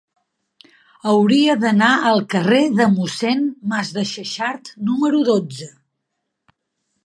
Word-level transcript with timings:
Hauria 1.11 1.55
d'anar 1.63 1.89
al 2.13 2.23
carrer 2.35 2.63
de 2.79 2.89
Mossèn 2.95 3.45
Masdexexart 3.75 4.75
número 4.91 5.23
dotze. 5.31 5.73